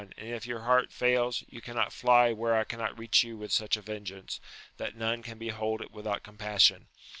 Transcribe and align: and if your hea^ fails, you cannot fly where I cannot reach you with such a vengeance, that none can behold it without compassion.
and 0.01 0.13
if 0.17 0.47
your 0.47 0.61
hea^ 0.61 0.89
fails, 0.91 1.43
you 1.47 1.61
cannot 1.61 1.93
fly 1.93 2.33
where 2.33 2.55
I 2.57 2.63
cannot 2.63 2.97
reach 2.97 3.23
you 3.23 3.37
with 3.37 3.51
such 3.51 3.77
a 3.77 3.83
vengeance, 3.83 4.39
that 4.77 4.95
none 4.95 5.21
can 5.21 5.37
behold 5.37 5.79
it 5.79 5.91
without 5.91 6.23
compassion. 6.23 6.87